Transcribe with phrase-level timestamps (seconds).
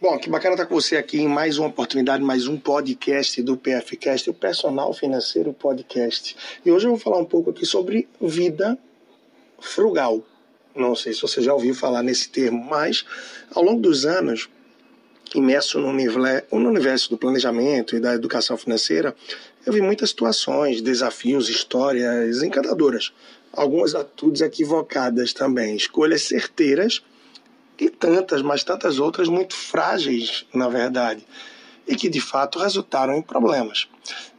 [0.00, 3.56] Bom, que bacana estar com você aqui em mais uma oportunidade, mais um podcast do
[3.56, 6.36] PFcast, o Personal Financeiro Podcast.
[6.66, 8.76] E hoje eu vou falar um pouco aqui sobre vida
[9.60, 10.20] frugal.
[10.74, 13.04] Não sei se você já ouviu falar nesse termo, mas
[13.54, 14.50] ao longo dos anos,
[15.32, 19.14] imerso no universo do planejamento e da educação financeira,
[19.64, 23.12] eu vi muitas situações, desafios, histórias encantadoras.
[23.52, 27.00] Algumas atitudes equivocadas também, escolhas certeiras
[27.78, 31.26] e tantas, mas tantas outras muito frágeis, na verdade,
[31.86, 33.88] e que de fato resultaram em problemas.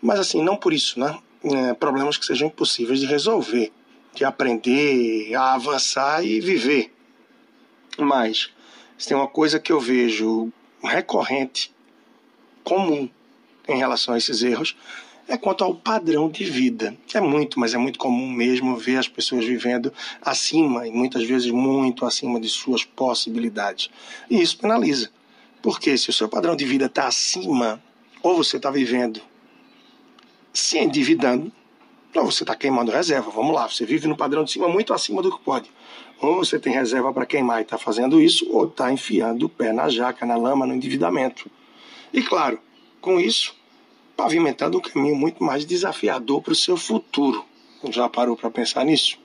[0.02, 1.18] Mas assim, não por isso, né?
[1.44, 3.72] É, problemas que sejam impossíveis de resolver,
[4.14, 6.92] de aprender a avançar e viver.
[7.98, 8.50] Mas
[8.98, 10.52] se tem uma coisa que eu vejo
[10.84, 11.74] recorrente,
[12.64, 13.10] comum
[13.68, 14.76] em relação a esses erros,
[15.28, 16.96] é quanto ao padrão de vida.
[17.14, 21.50] É muito, mas é muito comum mesmo ver as pessoas vivendo acima, e muitas vezes
[21.52, 23.90] muito acima de suas possibilidades.
[24.30, 25.10] E isso penaliza.
[25.62, 27.82] Porque se o seu padrão de vida está acima,
[28.22, 29.22] ou você está vivendo
[30.54, 31.52] se endividando,
[32.16, 33.30] ou você está queimando reserva.
[33.30, 35.70] Vamos lá, você vive no padrão de cima muito acima do que pode.
[36.22, 39.74] Ou você tem reserva para queimar e está fazendo isso, ou está enfiando o pé
[39.74, 41.52] na jaca, na lama, no endividamento.
[42.14, 42.58] E claro,
[43.02, 43.54] com isso,
[44.16, 47.46] pavimentando um caminho muito mais desafiador para o seu futuro.
[47.90, 49.18] Já parou para pensar nisso?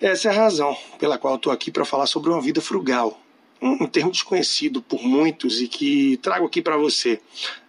[0.00, 3.18] Essa é a razão pela qual estou aqui para falar sobre uma vida frugal,
[3.62, 7.20] um termo desconhecido por muitos e que trago aqui para você.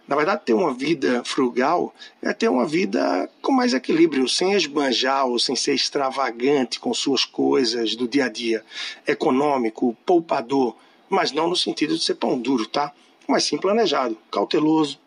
[0.06, 5.26] Na verdade, ter uma vida frugal é ter uma vida com mais equilíbrio, sem esbanjar
[5.26, 8.64] ou sem ser extravagante com suas coisas do dia a dia.
[9.06, 10.76] Econômico, poupador,
[11.08, 12.92] mas não no sentido de ser pão duro, tá?
[13.26, 14.98] Mas sim planejado, cauteloso,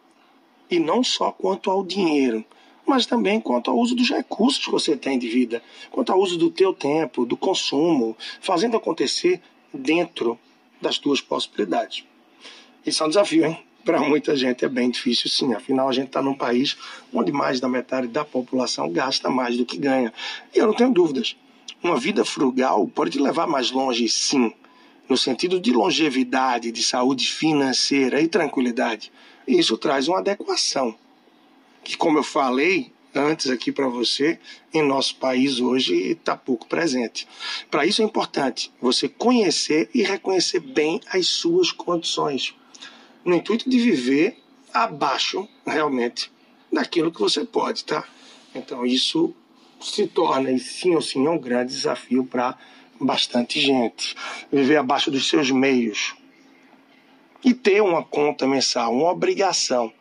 [0.71, 2.43] e não só quanto ao dinheiro,
[2.87, 6.37] mas também quanto ao uso dos recursos que você tem de vida, quanto ao uso
[6.37, 9.41] do teu tempo, do consumo, fazendo acontecer
[9.73, 10.39] dentro
[10.81, 12.05] das tuas possibilidades.
[12.85, 13.59] Isso é um desafio, hein?
[13.83, 15.53] Para muita gente é bem difícil, sim.
[15.53, 16.77] Afinal, a gente está num país
[17.13, 20.13] onde mais da metade da população gasta mais do que ganha.
[20.53, 21.35] E eu não tenho dúvidas.
[21.83, 24.53] Uma vida frugal pode te levar mais longe, sim,
[25.09, 29.11] no sentido de longevidade, de saúde financeira e tranquilidade.
[29.47, 30.95] E isso traz uma adequação,
[31.83, 34.39] que, como eu falei antes aqui para você,
[34.73, 37.27] em nosso país hoje está pouco presente.
[37.69, 42.55] Para isso é importante você conhecer e reconhecer bem as suas condições,
[43.25, 44.37] no intuito de viver
[44.73, 46.31] abaixo, realmente,
[46.71, 48.07] daquilo que você pode, tá?
[48.55, 49.35] Então isso
[49.81, 52.57] se torna, sim ou sim, um grande desafio para
[52.99, 54.15] bastante gente.
[54.51, 56.15] Viver abaixo dos seus meios,
[57.43, 59.91] e ter uma conta mensal, uma obrigação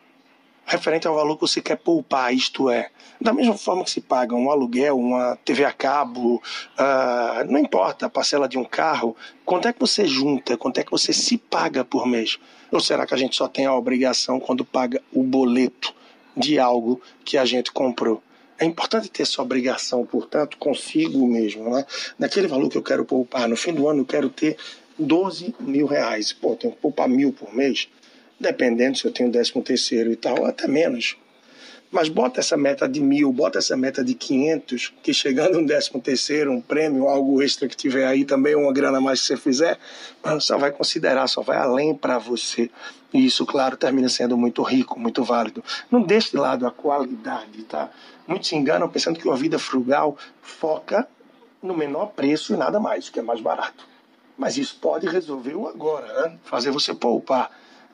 [0.65, 4.33] referente ao valor que você quer poupar, isto é, da mesma forma que se paga
[4.35, 9.15] um aluguel, uma TV a cabo, uh, não importa a parcela de um carro,
[9.45, 12.39] quanto é que você junta, quanto é que você se paga por mês?
[12.71, 15.93] Ou será que a gente só tem a obrigação quando paga o boleto
[16.37, 18.23] de algo que a gente comprou?
[18.57, 21.83] É importante ter essa obrigação, portanto, consigo mesmo, né?
[22.17, 24.55] Naquele valor que eu quero poupar, no fim do ano eu quero ter
[25.01, 26.31] 12 mil reais.
[26.31, 27.89] Pô, tenho que poupar mil por mês,
[28.39, 31.17] dependendo se eu tenho décimo terceiro e tal, até menos.
[31.91, 35.99] Mas bota essa meta de mil, bota essa meta de 500, que chegando um décimo
[35.99, 39.35] terceiro, um prêmio, algo extra que tiver aí também, uma grana a mais que você
[39.35, 39.77] fizer,
[40.39, 42.69] só vai considerar, só vai além para você.
[43.13, 45.61] E isso, claro, termina sendo muito rico, muito válido.
[45.91, 47.91] Não deixe de lado a qualidade, tá?
[48.25, 51.05] Muitos se enganam pensando que uma vida frugal foca
[51.61, 53.90] no menor preço e nada mais, que é mais barato.
[54.41, 56.39] Mas isso pode resolver o agora, né?
[56.45, 57.51] fazer você poupar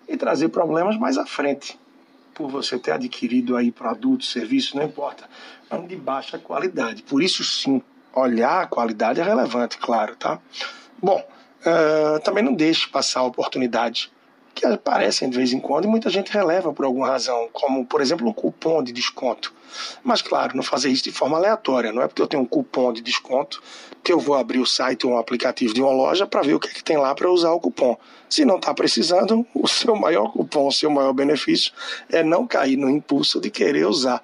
[0.07, 1.77] e trazer problemas mais à frente,
[2.33, 5.29] por você ter adquirido aí produtos, serviços, não importa,
[5.85, 7.03] de baixa qualidade.
[7.03, 7.81] Por isso sim,
[8.13, 10.39] olhar a qualidade é relevante, claro, tá?
[11.03, 11.21] Bom,
[11.65, 14.09] uh, também não deixe passar a oportunidade
[14.57, 18.01] que aparecem de vez em quando e muita gente releva por alguma razão, como por
[18.01, 19.53] exemplo um cupom de desconto.
[20.03, 22.91] Mas claro, não fazer isso de forma aleatória, não é porque eu tenho um cupom
[22.91, 23.61] de desconto
[24.03, 26.59] que eu vou abrir o site ou um aplicativo de uma loja para ver o
[26.59, 27.97] que, é que tem lá para usar o cupom.
[28.29, 31.71] Se não está precisando, o seu maior cupom, o seu maior benefício
[32.09, 34.23] é não cair no impulso de querer usar.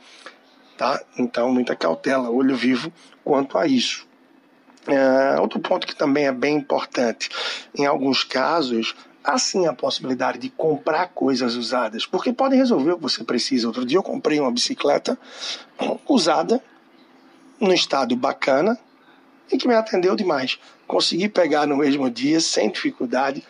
[0.77, 0.99] Tá?
[1.17, 2.91] Então, muita cautela, olho vivo
[3.23, 4.07] quanto a isso.
[4.87, 7.29] É, outro ponto que também é bem importante:
[7.77, 12.95] em alguns casos, há sim a possibilidade de comprar coisas usadas, porque podem resolver o
[12.97, 13.67] que você precisa.
[13.67, 15.17] Outro dia eu comprei uma bicicleta
[16.07, 16.61] usada,
[17.59, 18.77] no estado bacana,
[19.51, 20.59] e que me atendeu demais.
[20.85, 23.43] Consegui pegar no mesmo dia, sem dificuldade,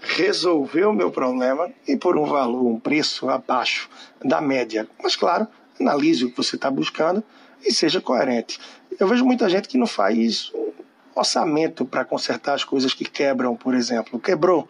[0.00, 3.88] resolver o meu problema e por um valor, um preço abaixo
[4.24, 4.88] da média.
[5.02, 5.48] Mas, claro,
[5.80, 7.24] analise o que você está buscando
[7.64, 8.60] e seja coerente.
[8.98, 10.52] Eu vejo muita gente que não faz
[11.14, 14.20] orçamento para consertar as coisas que quebram, por exemplo.
[14.20, 14.68] Quebrou,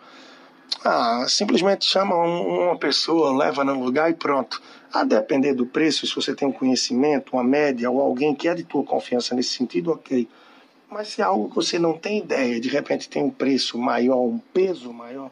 [0.85, 4.63] Ah, simplesmente chama uma pessoa, leva no lugar e pronto.
[4.93, 8.55] A depender do preço, se você tem um conhecimento, uma média ou alguém que é
[8.55, 10.29] de tua confiança nesse sentido, ok.
[10.91, 14.19] Mas se é algo que você não tem ideia, de repente tem um preço maior,
[14.19, 15.31] um peso maior,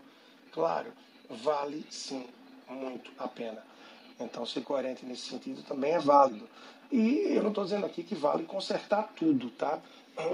[0.52, 0.88] claro,
[1.31, 2.25] vale sim
[2.69, 3.62] muito a pena.
[4.19, 6.48] Então, ser coerente nesse sentido também é válido.
[6.96, 9.81] E eu não estou dizendo aqui que vale consertar tudo, tá?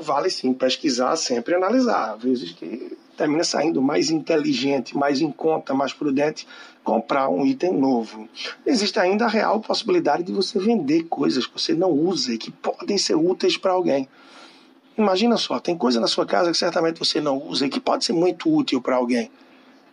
[0.02, 2.12] Vale sim pesquisar, sempre analisar.
[2.12, 6.46] Às vezes que termina saindo mais inteligente, mais em conta, mais prudente
[6.84, 8.28] comprar um item novo.
[8.66, 12.50] Existe ainda a real possibilidade de você vender coisas que você não usa e que
[12.50, 14.06] podem ser úteis para alguém.
[14.98, 18.04] Imagina só, tem coisa na sua casa que certamente você não usa e que pode
[18.04, 19.30] ser muito útil para alguém.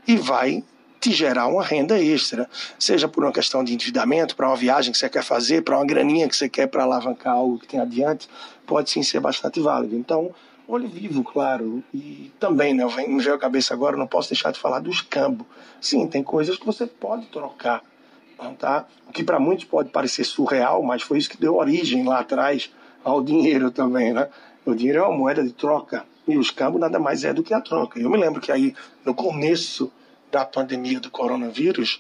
[0.06, 0.66] E vai
[1.00, 2.50] te gerar uma renda extra,
[2.80, 5.86] seja por uma questão de endividamento, para uma viagem que você quer fazer, para uma
[5.86, 8.28] graninha que você quer para alavancar algo que tem adiante,
[8.66, 9.96] pode sim ser bastante válido.
[9.96, 10.34] Então,
[10.68, 14.60] olho vivo, claro, e também, né, me veio a cabeça agora, não posso deixar de
[14.60, 15.46] falar do escambo.
[15.80, 17.82] Sim, tem coisas que você pode trocar,
[18.58, 18.86] tá?
[19.08, 22.72] O que para muitos pode parecer surreal, mas foi isso que deu origem lá atrás
[23.04, 24.28] ao dinheiro também, né?
[24.66, 27.54] O dinheiro é uma moeda de troca e o escambo nada mais é do que
[27.54, 28.00] a troca.
[28.00, 29.90] Eu me lembro que aí no começo
[30.32, 32.00] da pandemia do coronavírus,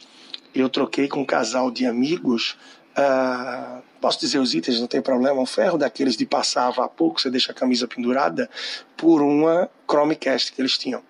[0.53, 2.57] eu troquei com um casal de amigos.
[2.97, 5.39] Uh, posso dizer os itens, não tem problema.
[5.39, 8.49] Um ferro daqueles de passar a vapor, que você deixa a camisa pendurada,
[8.95, 11.01] por uma Chromecast que eles tinham.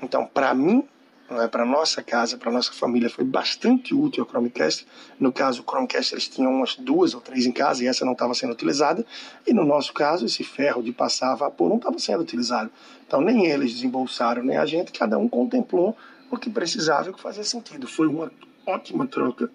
[0.00, 0.86] Então, para mim,
[1.28, 4.86] né, para nossa casa, para nossa família, foi bastante útil a Chromecast.
[5.18, 8.12] No caso, o Chromecast eles tinham umas duas ou três em casa e essa não
[8.12, 9.04] estava sendo utilizada.
[9.46, 12.70] E no nosso caso, esse ferro de passar a vapor não estava sendo utilizado.
[13.06, 15.96] Então, nem eles desembolsaram, nem a gente, cada um contemplou
[16.30, 17.86] o que precisava e o que fazia sentido.
[17.86, 18.30] Foi uma
[18.66, 19.50] ótima troca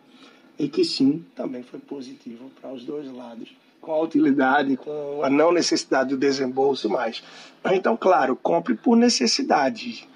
[0.57, 5.29] e que sim, também foi positivo para os dois lados, com a utilidade, com a
[5.29, 7.23] não necessidade do desembolso mais.
[7.65, 10.07] Então, claro, compre por necessidade.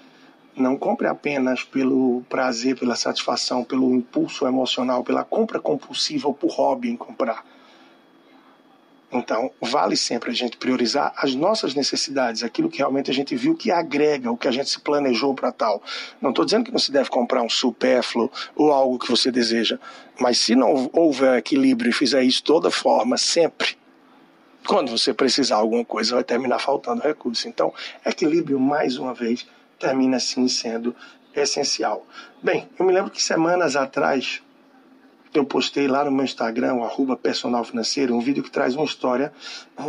[0.56, 6.52] Não compre apenas pelo prazer, pela satisfação, pelo impulso emocional, pela compra compulsiva ou por
[6.52, 7.46] hobby em comprar
[9.12, 13.56] então, vale sempre a gente priorizar as nossas necessidades, aquilo que realmente a gente viu
[13.56, 15.82] que agrega, o que a gente se planejou para tal.
[16.22, 19.80] Não estou dizendo que não se deve comprar um supérfluo ou algo que você deseja,
[20.20, 23.78] mas se não houver equilíbrio e fizer isso de toda forma, sempre,
[24.68, 27.48] quando você precisar alguma coisa, vai terminar faltando recurso.
[27.48, 27.74] Então,
[28.06, 29.48] equilíbrio, mais uma vez,
[29.80, 30.94] termina sim sendo
[31.34, 32.06] essencial.
[32.44, 34.42] Bem, eu me lembro que semanas atrás
[35.34, 39.32] eu postei lá no meu Instagram, arroba personal financeiro, um vídeo que traz uma história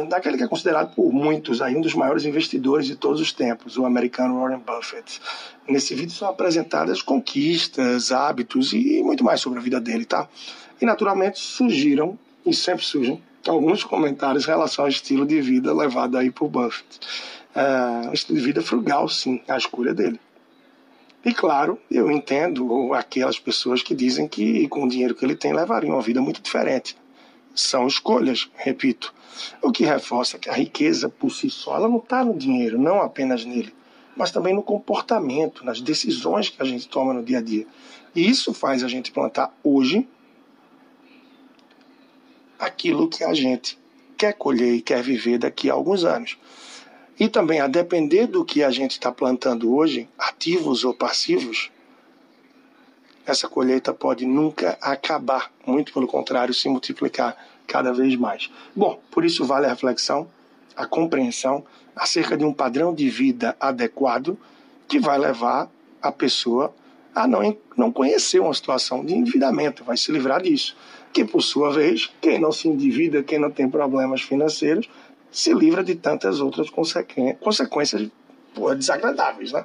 [0.08, 3.76] daquele que é considerado por muitos aí um dos maiores investidores de todos os tempos,
[3.76, 5.20] o americano Warren Buffett.
[5.68, 10.28] Nesse vídeo são apresentadas conquistas, hábitos e muito mais sobre a vida dele, tá?
[10.80, 16.16] E naturalmente surgiram, e sempre surgem, alguns comentários em relação ao estilo de vida levado
[16.16, 17.00] aí por Buffett.
[17.54, 20.20] Uh, um estilo de vida frugal, sim, a escolha dele.
[21.24, 25.52] E claro, eu entendo aquelas pessoas que dizem que com o dinheiro que ele tem
[25.52, 26.96] levariam uma vida muito diferente.
[27.54, 29.12] São escolhas, repito.
[29.60, 33.02] O que reforça que a riqueza por si só ela não está no dinheiro, não
[33.02, 33.74] apenas nele,
[34.16, 37.66] mas também no comportamento, nas decisões que a gente toma no dia a dia.
[38.14, 40.08] E isso faz a gente plantar hoje
[42.58, 43.78] aquilo que a gente
[44.16, 46.36] quer colher e quer viver daqui a alguns anos.
[47.18, 51.70] E também, a depender do que a gente está plantando hoje, ativos ou passivos,
[53.26, 58.50] essa colheita pode nunca acabar, muito pelo contrário, se multiplicar cada vez mais.
[58.74, 60.28] Bom, por isso vale a reflexão,
[60.74, 64.38] a compreensão acerca de um padrão de vida adequado
[64.86, 65.68] que vai levar
[66.00, 66.72] a pessoa
[67.14, 70.76] a não, não conhecer uma situação de endividamento, vai se livrar disso.
[71.12, 74.88] Que, por sua vez, quem não se endivida, quem não tem problemas financeiros,
[75.30, 78.08] se livra de tantas outras consequências
[78.76, 79.64] desagradáveis, né?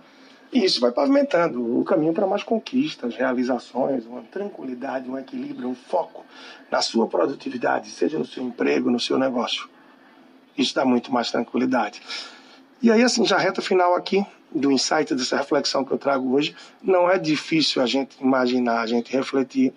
[0.52, 5.74] E isso vai pavimentando o caminho para mais conquistas, realizações, uma tranquilidade, um equilíbrio, um
[5.74, 6.24] foco
[6.70, 9.68] na sua produtividade, seja no seu emprego, no seu negócio.
[10.56, 12.04] Isso dá muito mais tranquilidade.
[12.84, 16.56] E aí, assim, já reta final aqui do insight dessa reflexão que eu trago hoje,
[16.84, 19.74] não é difícil a gente imaginar, a gente refletir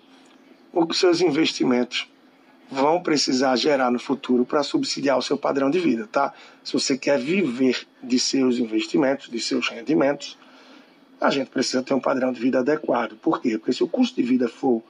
[0.71, 2.07] o que seus investimentos
[2.69, 6.33] vão precisar gerar no futuro para subsidiar o seu padrão de vida, tá?
[6.63, 10.37] Se você quer viver de seus investimentos, de seus rendimentos,
[11.19, 13.15] a gente precisa ter um padrão de vida adequado.
[13.17, 13.57] Por quê?
[13.57, 14.83] Porque se o custo de vida for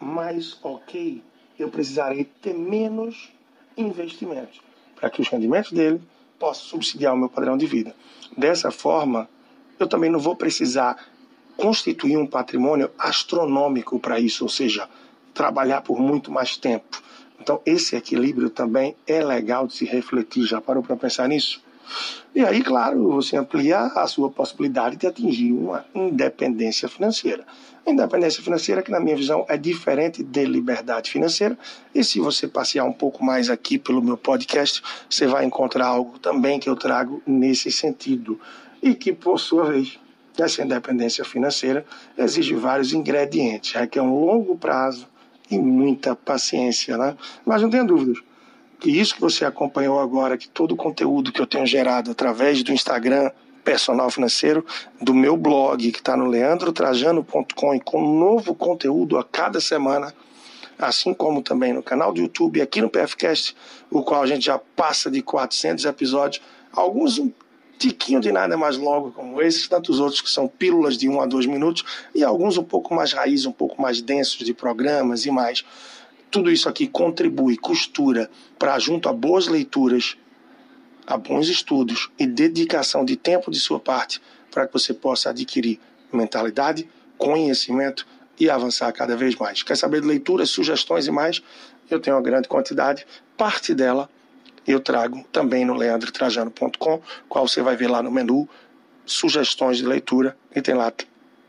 [0.00, 1.22] mais ok,
[1.58, 3.30] eu precisarei ter menos
[3.76, 4.60] investimentos
[4.96, 6.00] para que os rendimentos dele
[6.38, 7.94] possam subsidiar o meu padrão de vida.
[8.36, 9.28] Dessa forma,
[9.78, 10.96] eu também não vou precisar
[11.56, 14.88] constituir um patrimônio astronômico para isso, ou seja,
[15.34, 17.02] trabalhar por muito mais tempo.
[17.40, 20.46] Então, esse equilíbrio também é legal de se refletir.
[20.46, 21.60] Já parou para pensar nisso?
[22.34, 27.44] E aí, claro, você amplia a sua possibilidade de atingir uma independência financeira.
[27.86, 31.58] Independência financeira, que na minha visão é diferente de liberdade financeira.
[31.92, 36.18] E se você passear um pouco mais aqui pelo meu podcast, você vai encontrar algo
[36.18, 38.40] também que eu trago nesse sentido.
[38.80, 39.98] E que, por sua vez,
[40.38, 41.84] essa independência financeira
[42.16, 45.11] exige vários ingredientes, requer um longo prazo
[45.54, 47.16] e muita paciência, né?
[47.44, 48.18] Mas não tenha dúvidas
[48.82, 52.64] que isso que você acompanhou agora, que todo o conteúdo que eu tenho gerado através
[52.64, 53.30] do Instagram
[53.62, 54.66] personal financeiro,
[55.00, 60.12] do meu blog que está no leandrotrajano.com e com novo conteúdo a cada semana,
[60.76, 63.56] assim como também no canal do YouTube aqui no PFcast,
[63.88, 67.30] o qual a gente já passa de 400 episódios, alguns um
[67.82, 71.26] tiquinho de nada mais longo como esses, tantos outros que são pílulas de um a
[71.26, 71.84] dois minutos
[72.14, 75.64] e alguns um pouco mais raiz, um pouco mais densos de programas e mais
[76.30, 80.16] tudo isso aqui contribui, costura para, junto a boas leituras,
[81.06, 85.78] a bons estudos e dedicação de tempo de sua parte, para que você possa adquirir
[86.10, 88.06] mentalidade, conhecimento
[88.38, 89.62] e avançar cada vez mais.
[89.62, 91.42] Quer saber de leituras, sugestões e mais?
[91.90, 93.04] Eu tenho uma grande quantidade,
[93.36, 94.08] parte dela
[94.66, 98.48] eu trago também no leandrotrajano.com, qual você vai ver lá no menu
[99.04, 100.92] sugestões de leitura e tem lá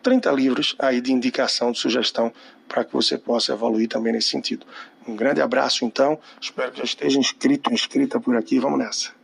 [0.01, 2.33] 30 livros aí de indicação, de sugestão,
[2.67, 4.65] para que você possa evoluir também nesse sentido.
[5.07, 6.19] Um grande abraço, então.
[6.41, 8.59] Espero que já esteja inscrito, inscrita por aqui.
[8.59, 9.22] Vamos nessa.